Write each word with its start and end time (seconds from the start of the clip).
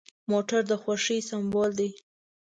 موټر 0.31 0.61
د 0.69 0.71
خوښۍ 0.81 1.19
سمبول 1.29 1.69
دی. 1.79 1.89